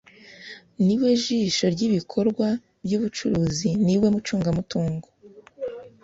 [0.85, 2.47] ni we jisho ry’ibikorwa
[2.85, 5.07] by’ubucuruzi ni we mucungamutungo